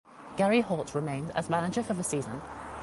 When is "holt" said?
0.61-0.95